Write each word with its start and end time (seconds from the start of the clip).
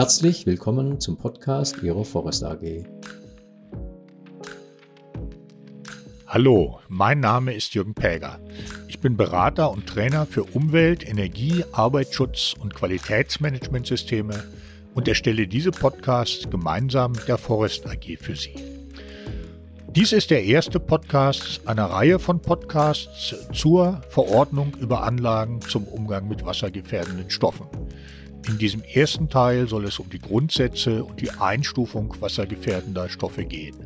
Herzlich 0.00 0.46
willkommen 0.46 0.98
zum 0.98 1.18
Podcast 1.18 1.82
Ihrer 1.82 2.06
Forest 2.06 2.42
AG. 2.42 2.86
Hallo, 6.26 6.80
mein 6.88 7.20
Name 7.20 7.52
ist 7.52 7.74
Jürgen 7.74 7.92
Päger. 7.92 8.40
Ich 8.88 9.00
bin 9.00 9.18
Berater 9.18 9.70
und 9.70 9.86
Trainer 9.86 10.24
für 10.24 10.44
Umwelt, 10.44 11.06
Energie, 11.06 11.66
Arbeitsschutz 11.72 12.54
und 12.58 12.74
Qualitätsmanagementsysteme 12.74 14.42
und 14.94 15.06
erstelle 15.06 15.46
diese 15.46 15.70
Podcasts 15.70 16.48
gemeinsam 16.48 17.12
mit 17.12 17.28
der 17.28 17.36
Forest 17.36 17.86
AG 17.86 18.16
für 18.18 18.36
Sie. 18.36 18.54
Dies 19.94 20.12
ist 20.12 20.30
der 20.30 20.44
erste 20.44 20.80
Podcast 20.80 21.68
einer 21.68 21.84
Reihe 21.84 22.18
von 22.18 22.40
Podcasts 22.40 23.34
zur 23.52 24.00
Verordnung 24.08 24.74
über 24.80 25.02
Anlagen 25.02 25.60
zum 25.60 25.84
Umgang 25.84 26.26
mit 26.26 26.46
wassergefährdenden 26.46 27.28
Stoffen. 27.28 27.66
In 28.50 28.58
diesem 28.58 28.82
ersten 28.82 29.28
Teil 29.28 29.68
soll 29.68 29.84
es 29.84 30.00
um 30.00 30.10
die 30.10 30.18
Grundsätze 30.18 31.04
und 31.04 31.20
die 31.20 31.30
Einstufung 31.30 32.16
wassergefährdender 32.20 33.08
Stoffe 33.08 33.44
gehen. 33.44 33.76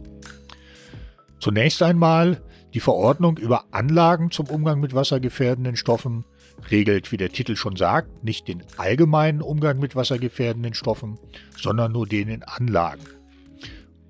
Zunächst 1.39 1.83
einmal 1.83 2.41
die 2.73 2.81
Verordnung 2.81 3.37
über 3.37 3.67
Anlagen 3.73 4.31
zum 4.31 4.47
Umgang 4.47 4.81
mit 4.81 4.95
wassergefährdenden 4.95 5.77
Stoffen 5.77 6.25
regelt, 6.71 7.13
wie 7.13 7.19
der 7.19 7.29
Titel 7.29 7.57
schon 7.57 7.77
sagt, 7.77 8.25
nicht 8.25 8.49
den 8.49 8.63
allgemeinen 8.79 9.43
Umgang 9.43 9.79
mit 9.81 9.97
wassergefährdenden 9.97 10.73
Stoffen, 10.73 11.19
sondern 11.61 11.93
nur 11.93 12.07
den 12.07 12.29
in 12.29 12.43
Anlagen. 12.43 13.05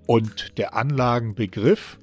Und 0.07 0.57
der 0.57 0.77
Anlagenbegriff 0.77 1.99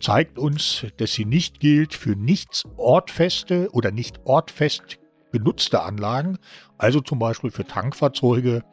zeigt 0.00 0.38
uns, 0.38 0.86
dass 0.96 1.12
sie 1.12 1.26
nicht 1.26 1.60
gilt 1.60 1.92
für 1.92 2.16
nichts 2.16 2.64
ortfeste 2.78 3.68
oder 3.72 3.90
nicht 3.90 4.20
ortfest 4.24 4.99
benutzte 5.30 5.82
Anlagen, 5.82 6.38
also 6.78 7.00
zum 7.00 7.18
Beispiel 7.18 7.50
für 7.50 7.66
Tankfahrzeuge 7.66 8.64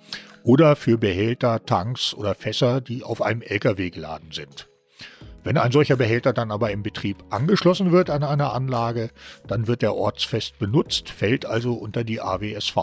oder 0.43 0.75
für 0.75 0.97
Behälter, 0.97 1.65
Tanks 1.65 2.13
oder 2.13 2.35
Fässer, 2.35 2.81
die 2.81 3.03
auf 3.03 3.21
einem 3.21 3.41
LKW 3.41 3.89
geladen 3.89 4.31
sind. 4.31 4.67
Wenn 5.43 5.57
ein 5.57 5.71
solcher 5.71 5.95
Behälter 5.95 6.33
dann 6.33 6.51
aber 6.51 6.71
im 6.71 6.83
Betrieb 6.83 7.23
angeschlossen 7.29 7.91
wird 7.91 8.09
an 8.09 8.23
eine 8.23 8.51
Anlage, 8.51 9.11
dann 9.47 9.67
wird 9.67 9.83
er 9.83 9.95
ortsfest 9.95 10.59
benutzt, 10.59 11.09
fällt 11.09 11.45
also 11.45 11.73
unter 11.73 12.03
die 12.03 12.19
AWSV. 12.19 12.75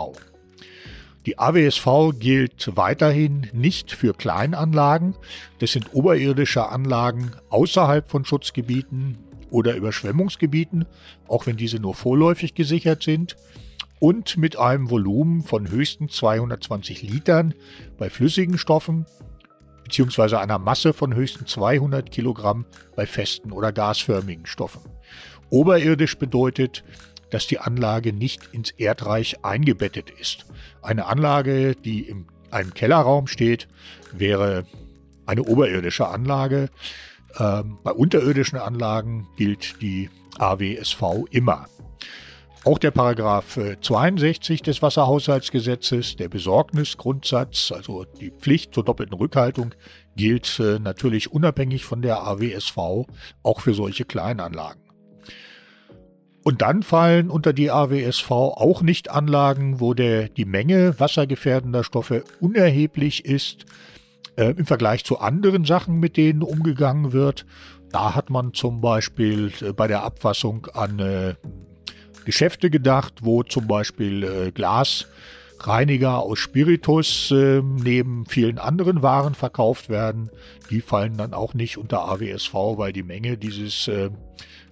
Die 1.26 1.38
AWSV 1.38 2.18
gilt 2.18 2.76
weiterhin 2.76 3.48
nicht 3.52 3.92
für 3.92 4.12
Kleinanlagen. 4.12 5.14
Das 5.58 5.72
sind 5.72 5.94
oberirdische 5.94 6.68
Anlagen 6.68 7.32
außerhalb 7.48 8.08
von 8.08 8.26
Schutzgebieten 8.26 9.18
oder 9.50 9.74
Überschwemmungsgebieten, 9.74 10.84
auch 11.28 11.46
wenn 11.46 11.56
diese 11.56 11.78
nur 11.78 11.94
vorläufig 11.94 12.54
gesichert 12.54 13.02
sind. 13.02 13.36
Und 14.00 14.36
mit 14.36 14.58
einem 14.58 14.90
Volumen 14.90 15.42
von 15.42 15.70
höchstens 15.70 16.12
220 16.16 17.02
Litern 17.02 17.54
bei 17.96 18.10
flüssigen 18.10 18.58
Stoffen 18.58 19.06
beziehungsweise 19.84 20.40
einer 20.40 20.58
Masse 20.58 20.92
von 20.92 21.14
höchstens 21.14 21.52
200 21.52 22.10
Kilogramm 22.10 22.64
bei 22.96 23.06
festen 23.06 23.52
oder 23.52 23.70
gasförmigen 23.70 24.46
Stoffen. 24.46 24.80
Oberirdisch 25.50 26.18
bedeutet, 26.18 26.82
dass 27.30 27.46
die 27.46 27.58
Anlage 27.58 28.12
nicht 28.12 28.48
ins 28.52 28.70
Erdreich 28.72 29.44
eingebettet 29.44 30.10
ist. 30.10 30.46
Eine 30.82 31.06
Anlage, 31.06 31.74
die 31.76 32.00
in 32.00 32.26
einem 32.50 32.74
Kellerraum 32.74 33.26
steht, 33.26 33.68
wäre 34.12 34.64
eine 35.26 35.42
oberirdische 35.42 36.08
Anlage. 36.08 36.70
Ähm, 37.38 37.78
bei 37.82 37.90
unterirdischen 37.92 38.58
Anlagen 38.58 39.26
gilt 39.36 39.80
die 39.82 40.10
AWSV 40.38 41.26
immer. 41.30 41.66
Auch 42.64 42.78
der 42.78 42.92
Paragraph 42.92 43.58
62 43.82 44.62
des 44.62 44.80
Wasserhaushaltsgesetzes, 44.80 46.16
der 46.16 46.30
Besorgnisgrundsatz, 46.30 47.72
also 47.72 48.04
die 48.04 48.30
Pflicht 48.30 48.74
zur 48.74 48.84
doppelten 48.84 49.14
Rückhaltung, 49.14 49.74
gilt 50.16 50.58
äh, 50.60 50.78
natürlich 50.78 51.30
unabhängig 51.30 51.84
von 51.84 52.00
der 52.00 52.22
AWSV 52.22 52.78
auch 53.42 53.60
für 53.60 53.74
solche 53.74 54.06
Kleinanlagen. 54.06 54.82
Und 56.42 56.62
dann 56.62 56.82
fallen 56.82 57.28
unter 57.28 57.52
die 57.52 57.70
AWSV 57.70 58.30
auch 58.30 58.80
nicht 58.80 59.10
Anlagen, 59.10 59.80
wo 59.80 59.92
der, 59.92 60.28
die 60.28 60.44
Menge 60.46 60.98
wassergefährdender 60.98 61.84
Stoffe 61.84 62.24
unerheblich 62.40 63.26
ist 63.26 63.66
äh, 64.36 64.54
im 64.56 64.64
Vergleich 64.64 65.04
zu 65.04 65.18
anderen 65.18 65.66
Sachen, 65.66 66.00
mit 66.00 66.16
denen 66.16 66.42
umgegangen 66.42 67.12
wird. 67.12 67.44
Da 67.90 68.14
hat 68.14 68.30
man 68.30 68.54
zum 68.54 68.80
Beispiel 68.80 69.52
äh, 69.60 69.72
bei 69.72 69.86
der 69.86 70.02
Abfassung 70.02 70.66
an 70.72 70.98
äh, 70.98 71.34
Geschäfte 72.24 72.70
gedacht, 72.70 73.14
wo 73.22 73.42
zum 73.42 73.66
Beispiel 73.66 74.24
äh, 74.24 74.50
Glasreiniger 74.50 76.18
aus 76.18 76.38
Spiritus 76.38 77.30
äh, 77.30 77.62
neben 77.62 78.26
vielen 78.26 78.58
anderen 78.58 79.02
Waren 79.02 79.34
verkauft 79.34 79.88
werden. 79.88 80.30
Die 80.70 80.80
fallen 80.80 81.16
dann 81.16 81.34
auch 81.34 81.54
nicht 81.54 81.78
unter 81.78 82.08
AWSV, 82.08 82.54
weil 82.54 82.92
die 82.92 83.02
Menge 83.02 83.36
dieses 83.36 83.88
äh, 83.88 84.10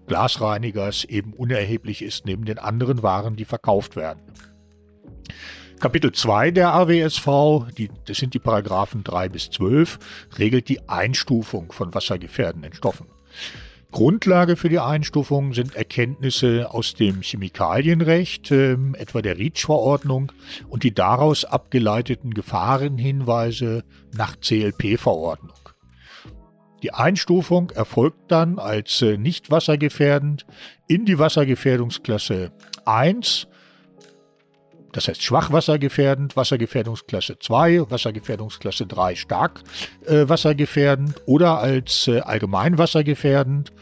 Glasreinigers 0.07 1.05
eben 1.05 1.33
unerheblich 1.33 2.03
ist 2.03 2.27
neben 2.27 2.45
den 2.45 2.59
anderen 2.59 3.03
Waren, 3.03 3.37
die 3.37 3.45
verkauft 3.45 3.97
werden. 3.97 4.21
Kapitel 5.81 6.13
2 6.13 6.53
der 6.53 6.75
AWSV, 6.75 7.27
die, 7.77 7.91
das 8.07 8.19
sind 8.19 8.35
die 8.35 8.39
Paragraphen 8.39 9.03
3 9.03 9.29
bis 9.29 9.51
12, 9.51 9.99
regelt 10.39 10.69
die 10.69 10.89
Einstufung 10.89 11.73
von 11.73 11.93
wassergefährdenden 11.93 12.73
Stoffen. 12.73 13.09
Grundlage 13.93 14.57
für 14.57 14.69
die 14.71 14.81
Einstufung 14.81 15.53
sind 15.53 15.77
Erkenntnisse 15.77 16.69
aus 16.73 16.95
dem 16.95 17.21
Chemikalienrecht, 17.21 18.51
äh, 18.51 18.77
etwa 18.95 19.23
der 19.23 19.39
REACH-Verordnung 19.39 20.33
und 20.69 20.83
die 20.83 20.95
daraus 20.95 21.45
abgeleiteten 21.45 22.35
Gefahrenhinweise 22.35 23.85
nach 24.17 24.41
CLP-Verordnung. 24.41 25.57
Die 26.83 26.93
Einstufung 26.93 27.71
erfolgt 27.71 28.33
dann 28.33 28.59
als 28.59 29.03
äh, 29.03 29.17
nicht 29.17 29.51
wassergefährdend 29.51 30.47
in 30.89 31.05
die 31.05 31.19
Wassergefährdungsklasse 31.19 32.51
1, 32.85 33.47
das 34.93 35.09
heißt 35.09 35.23
schwachwassergefährdend, 35.23 36.37
Wassergefährdungsklasse 36.37 37.39
2, 37.39 37.91
Wassergefährdungsklasse 37.91 38.87
3 38.87 39.15
stark 39.17 39.63
äh, 40.07 40.29
wassergefährdend 40.29 41.21
oder 41.27 41.59
als 41.59 42.09
äh, 42.09 42.21
allgemeinwassergefährdend. 42.21 43.73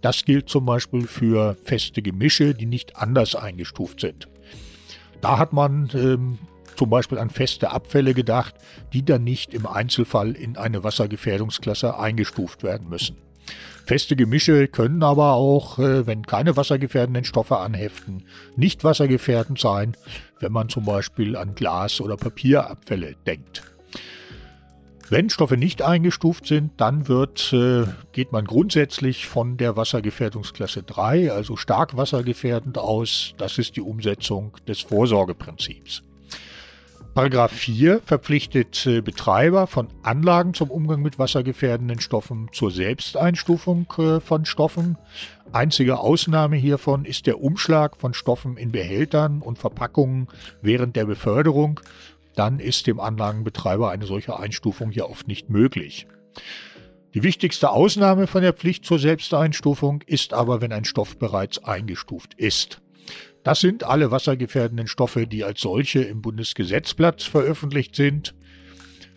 Das 0.00 0.24
gilt 0.24 0.48
zum 0.48 0.66
Beispiel 0.66 1.06
für 1.06 1.56
feste 1.64 2.02
Gemische, 2.02 2.54
die 2.54 2.66
nicht 2.66 2.96
anders 2.96 3.34
eingestuft 3.34 4.00
sind. 4.00 4.28
Da 5.20 5.38
hat 5.38 5.52
man 5.52 5.90
ähm, 5.94 6.38
zum 6.76 6.90
Beispiel 6.90 7.18
an 7.18 7.30
feste 7.30 7.70
Abfälle 7.70 8.14
gedacht, 8.14 8.54
die 8.92 9.04
dann 9.04 9.24
nicht 9.24 9.54
im 9.54 9.66
Einzelfall 9.66 10.32
in 10.32 10.56
eine 10.56 10.82
Wassergefährdungsklasse 10.82 11.98
eingestuft 11.98 12.62
werden 12.62 12.88
müssen. 12.88 13.16
Feste 13.84 14.14
Gemische 14.14 14.68
können 14.68 15.02
aber 15.02 15.32
auch, 15.32 15.78
äh, 15.78 16.06
wenn 16.06 16.22
keine 16.22 16.56
wassergefährdenden 16.56 17.24
Stoffe 17.24 17.58
anheften, 17.58 18.24
nicht 18.56 18.84
wassergefährdend 18.84 19.58
sein, 19.58 19.96
wenn 20.42 20.52
man 20.52 20.68
zum 20.68 20.84
Beispiel 20.84 21.36
an 21.36 21.54
Glas- 21.54 22.00
oder 22.00 22.16
Papierabfälle 22.16 23.14
denkt. 23.26 23.62
Wenn 25.08 25.28
Stoffe 25.28 25.58
nicht 25.58 25.82
eingestuft 25.82 26.46
sind, 26.46 26.72
dann 26.78 27.06
wird, 27.06 27.52
äh, 27.52 27.84
geht 28.12 28.32
man 28.32 28.46
grundsätzlich 28.46 29.26
von 29.26 29.58
der 29.58 29.76
Wassergefährdungsklasse 29.76 30.84
3, 30.84 31.30
also 31.32 31.56
stark 31.56 31.96
wassergefährdend 31.96 32.78
aus. 32.78 33.34
Das 33.36 33.58
ist 33.58 33.76
die 33.76 33.82
Umsetzung 33.82 34.56
des 34.66 34.80
Vorsorgeprinzips. 34.80 36.02
Paragraph 37.14 37.52
4 37.52 38.00
verpflichtet 38.00 38.86
äh, 38.86 39.02
Betreiber 39.02 39.66
von 39.66 39.88
Anlagen 40.02 40.54
zum 40.54 40.70
Umgang 40.70 41.02
mit 41.02 41.18
wassergefährdenden 41.18 42.00
Stoffen 42.00 42.48
zur 42.52 42.70
Selbsteinstufung 42.70 43.86
äh, 43.98 44.18
von 44.18 44.46
Stoffen. 44.46 44.96
Einzige 45.52 45.98
Ausnahme 45.98 46.56
hiervon 46.56 47.04
ist 47.04 47.26
der 47.26 47.42
Umschlag 47.42 47.98
von 47.98 48.14
Stoffen 48.14 48.56
in 48.56 48.72
Behältern 48.72 49.42
und 49.42 49.58
Verpackungen 49.58 50.28
während 50.62 50.96
der 50.96 51.04
Beförderung. 51.04 51.80
Dann 52.34 52.58
ist 52.58 52.86
dem 52.86 52.98
Anlagenbetreiber 52.98 53.90
eine 53.90 54.06
solche 54.06 54.38
Einstufung 54.38 54.90
ja 54.90 55.04
oft 55.04 55.28
nicht 55.28 55.50
möglich. 55.50 56.06
Die 57.12 57.22
wichtigste 57.22 57.72
Ausnahme 57.72 58.26
von 58.26 58.40
der 58.40 58.54
Pflicht 58.54 58.86
zur 58.86 58.98
Selbsteinstufung 58.98 60.02
ist 60.06 60.32
aber, 60.32 60.62
wenn 60.62 60.72
ein 60.72 60.86
Stoff 60.86 61.18
bereits 61.18 61.62
eingestuft 61.62 62.32
ist. 62.38 62.81
Das 63.42 63.60
sind 63.60 63.84
alle 63.84 64.10
wassergefährdenden 64.10 64.86
Stoffe, 64.86 65.26
die 65.26 65.44
als 65.44 65.60
solche 65.60 66.00
im 66.02 66.22
Bundesgesetzblatt 66.22 67.22
veröffentlicht 67.22 67.96
sind. 67.96 68.34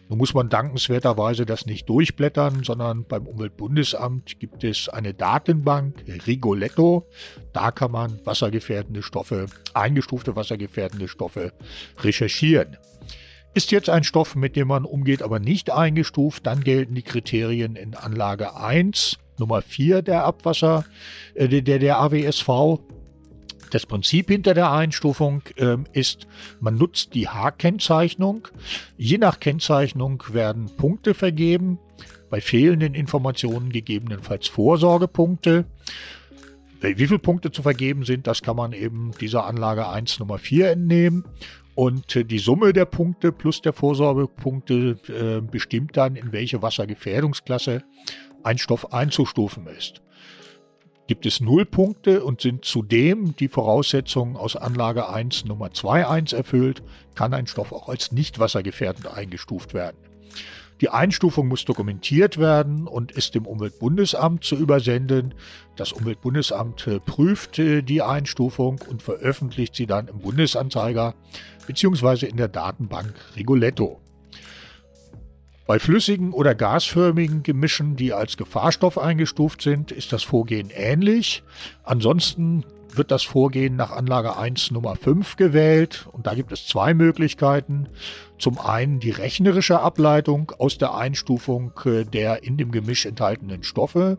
Nun 0.07 0.19
muss 0.19 0.33
man 0.33 0.49
dankenswerterweise 0.49 1.45
das 1.45 1.65
nicht 1.65 1.89
durchblättern, 1.89 2.63
sondern 2.63 3.05
beim 3.05 3.25
Umweltbundesamt 3.25 4.39
gibt 4.39 4.63
es 4.63 4.87
eine 4.87 5.13
Datenbank, 5.15 6.03
Rigoletto. 6.27 7.07
Da 7.53 7.71
kann 7.71 7.91
man 7.91 8.19
wassergefährdende 8.23 9.01
Stoffe, 9.01 9.47
eingestufte 9.73 10.35
wassergefährdende 10.35 11.07
Stoffe 11.07 11.53
recherchieren. 11.99 12.77
Ist 13.55 13.71
jetzt 13.71 13.89
ein 13.89 14.03
Stoff, 14.03 14.35
mit 14.35 14.55
dem 14.55 14.67
man 14.67 14.85
umgeht, 14.85 15.23
aber 15.23 15.39
nicht 15.39 15.71
eingestuft, 15.71 16.45
dann 16.45 16.63
gelten 16.63 16.93
die 16.93 17.03
Kriterien 17.03 17.75
in 17.75 17.95
Anlage 17.95 18.57
1, 18.57 19.17
Nummer 19.39 19.61
4 19.61 20.01
der 20.01 20.23
Abwasser, 20.25 20.85
äh, 21.33 21.47
der, 21.47 21.79
der 21.79 21.99
AWSV. 21.99 22.79
Das 23.75 23.85
Prinzip 23.85 24.29
hinter 24.29 24.53
der 24.53 24.71
Einstufung 24.71 25.41
äh, 25.57 25.75
ist, 25.91 26.27
man 26.61 26.77
nutzt 26.77 27.13
die 27.13 27.27
H-Kennzeichnung. 27.27 28.47
Je 28.95 29.17
nach 29.17 29.41
Kennzeichnung 29.41 30.23
werden 30.31 30.73
Punkte 30.77 31.13
vergeben, 31.13 31.77
bei 32.29 32.39
fehlenden 32.39 32.93
Informationen 32.93 33.73
gegebenenfalls 33.73 34.47
Vorsorgepunkte. 34.47 35.65
Wie 36.79 37.05
viele 37.05 37.19
Punkte 37.19 37.51
zu 37.51 37.63
vergeben 37.63 38.05
sind, 38.05 38.27
das 38.27 38.41
kann 38.41 38.55
man 38.55 38.71
eben 38.71 39.11
dieser 39.19 39.45
Anlage 39.45 39.89
1 39.89 40.19
Nummer 40.19 40.37
4 40.37 40.71
entnehmen. 40.71 41.25
Und 41.75 42.15
äh, 42.15 42.23
die 42.23 42.39
Summe 42.39 42.71
der 42.71 42.85
Punkte 42.85 43.33
plus 43.33 43.61
der 43.61 43.73
Vorsorgepunkte 43.73 44.97
äh, 45.09 45.41
bestimmt 45.41 45.97
dann, 45.97 46.15
in 46.15 46.31
welche 46.31 46.61
Wassergefährdungsklasse 46.61 47.83
ein 48.41 48.57
Stoff 48.57 48.93
einzustufen 48.93 49.67
ist. 49.67 50.01
Gibt 51.07 51.27
es 51.27 51.39
null 51.39 51.65
Punkte 51.65 52.23
und 52.23 52.41
sind 52.41 52.65
zudem 52.65 53.35
die 53.35 53.47
Voraussetzungen 53.47 54.35
aus 54.35 54.55
Anlage 54.55 55.07
1 55.07 55.45
Nummer 55.45 55.67
2.1 55.67 56.35
erfüllt, 56.35 56.81
kann 57.13 57.33
ein 57.35 57.45
Stoff 57.45 57.71
auch 57.71 57.89
als 57.89 58.11
nicht 58.11 58.39
wassergefährdend 58.39 59.07
eingestuft 59.07 59.75
werden. 59.75 59.97
Die 60.81 60.89
Einstufung 60.89 61.47
muss 61.47 61.63
dokumentiert 61.63 62.37
werden 62.37 62.87
und 62.87 63.11
ist 63.11 63.35
dem 63.35 63.45
Umweltbundesamt 63.45 64.43
zu 64.43 64.55
übersenden. 64.55 65.33
Das 65.77 65.93
Umweltbundesamt 65.93 66.87
äh, 66.87 66.99
prüft 66.99 67.59
äh, 67.59 67.81
die 67.81 68.01
Einstufung 68.01 68.81
und 68.89 69.01
veröffentlicht 69.01 69.75
sie 69.75 69.85
dann 69.85 70.07
im 70.09 70.19
Bundesanzeiger 70.19 71.13
bzw. 71.67 72.25
in 72.25 72.37
der 72.37 72.49
Datenbank 72.49 73.13
Rigoletto. 73.37 74.01
Bei 75.67 75.79
flüssigen 75.79 76.31
oder 76.31 76.53
gasförmigen 76.53 77.41
Gemischen, 77.41 77.95
die 77.95 78.13
als 78.13 78.37
Gefahrstoff 78.37 78.99
eingestuft 78.99 79.63
sind, 79.63 79.91
ist 79.91 80.13
das 80.13 80.21
Vorgehen 80.21 80.69
ähnlich. 80.69 81.41
Ansonsten 81.83 82.63
wird 82.93 83.09
das 83.09 83.23
Vorgehen 83.23 83.75
nach 83.75 83.91
Anlage 83.91 84.37
1 84.37 84.69
Nummer 84.69 84.95
5 84.95 85.37
gewählt 85.37 86.07
und 86.11 86.27
da 86.27 86.35
gibt 86.35 86.51
es 86.51 86.67
zwei 86.67 86.93
Möglichkeiten. 86.93 87.89
Zum 88.37 88.59
einen 88.59 88.99
die 88.99 89.09
rechnerische 89.09 89.79
Ableitung 89.79 90.51
aus 90.59 90.77
der 90.77 90.95
Einstufung 90.95 91.73
äh, 91.85 92.05
der 92.05 92.43
in 92.43 92.57
dem 92.57 92.71
Gemisch 92.71 93.07
enthaltenen 93.07 93.63
Stoffe 93.63 94.17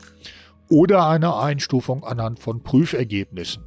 oder 0.68 1.06
eine 1.08 1.36
Einstufung 1.36 2.02
anhand 2.02 2.40
von 2.40 2.64
Prüfergebnissen. 2.64 3.62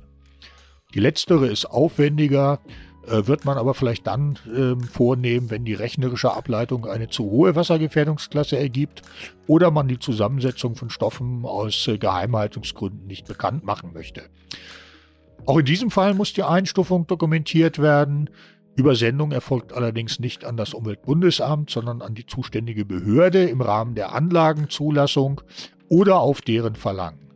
Die 0.94 1.00
letztere 1.00 1.48
ist 1.48 1.66
aufwendiger, 1.66 2.60
äh, 3.08 3.28
wird 3.28 3.46
man 3.46 3.58
aber 3.58 3.74
vielleicht 3.74 4.08
dann 4.08 4.38
äh, 4.54 4.76
vornehmen, 4.88 5.50
wenn 5.50 5.66
die 5.66 5.74
rechnerische 5.74 6.34
Ableitung 6.34 6.86
eine 6.86 7.10
zu 7.10 7.24
hohe 7.24 7.56
Wassergefährdungsklasse 7.56 8.58
ergibt 8.58 9.02
oder 9.48 9.72
man 9.72 9.88
die 9.88 10.00
Zusammensetzung 10.00 10.76
von 10.76 10.90
Stoffen 10.90 11.46
aus 11.46 11.88
äh, 11.88 11.98
Geheimhaltungsgründen 11.98 13.08
nicht 13.08 13.28
bekannt 13.28 13.64
machen 13.64 13.92
möchte. 13.94 14.24
Auch 15.46 15.58
in 15.58 15.66
diesem 15.66 15.92
Fall 15.92 16.14
muss 16.14 16.34
die 16.34 16.44
Einstufung 16.44 17.08
dokumentiert 17.08 17.80
werden. 17.80 18.30
Übersendung 18.76 19.32
erfolgt 19.32 19.74
allerdings 19.74 20.20
nicht 20.20 20.46
an 20.46 20.58
das 20.58 20.74
Umweltbundesamt, 20.74 21.70
sondern 21.70 22.02
an 22.02 22.16
die 22.16 22.26
zuständige 22.26 22.86
Behörde 22.86 23.46
im 23.46 23.62
Rahmen 23.62 23.96
der 23.96 24.14
Anlagenzulassung 24.14 25.42
oder 25.90 26.20
auf 26.20 26.42
deren 26.42 26.76
Verlangen. 26.76 27.29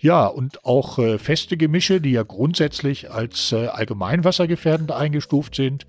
Ja, 0.00 0.26
und 0.26 0.64
auch 0.64 0.98
äh, 0.98 1.18
feste 1.18 1.56
Gemische, 1.56 2.00
die 2.00 2.12
ja 2.12 2.22
grundsätzlich 2.22 3.10
als 3.10 3.52
äh, 3.52 3.66
allgemeinwassergefährdend 3.66 4.92
eingestuft 4.92 5.56
sind, 5.56 5.86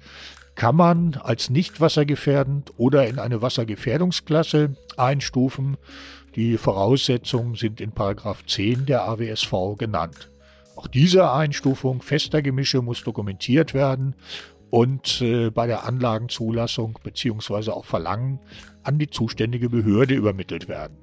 kann 0.56 0.76
man 0.76 1.14
als 1.16 1.50
nicht 1.50 1.80
wassergefährdend 1.80 2.74
oder 2.78 3.08
in 3.08 3.20
eine 3.20 3.42
Wassergefährdungsklasse 3.42 4.76
einstufen. 4.98 5.78
Die 6.36 6.58
Voraussetzungen 6.58 7.56
sind 7.56 7.80
in 7.80 7.94
10 8.48 8.86
der 8.86 9.08
AWSV 9.08 9.78
genannt. 9.78 10.30
Auch 10.76 10.88
diese 10.88 11.32
Einstufung 11.32 12.02
fester 12.02 12.42
Gemische 12.42 12.82
muss 12.82 13.04
dokumentiert 13.04 13.74
werden 13.74 14.16
und 14.70 15.22
äh, 15.22 15.50
bei 15.50 15.68
der 15.68 15.86
Anlagenzulassung 15.86 16.98
bzw. 17.04 17.72
auch 17.72 17.86
Verlangen 17.86 18.40
an 18.84 18.98
die 18.98 19.10
zuständige 19.10 19.70
Behörde 19.70 20.16
übermittelt 20.16 20.68
werden. 20.68 20.98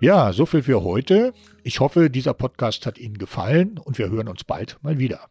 Ja, 0.00 0.32
so 0.32 0.46
viel 0.46 0.62
für 0.62 0.84
heute. 0.84 1.34
Ich 1.64 1.80
hoffe, 1.80 2.08
dieser 2.08 2.32
Podcast 2.32 2.86
hat 2.86 2.98
Ihnen 2.98 3.18
gefallen 3.18 3.78
und 3.78 3.98
wir 3.98 4.08
hören 4.08 4.28
uns 4.28 4.44
bald 4.44 4.78
mal 4.82 5.00
wieder. 5.00 5.28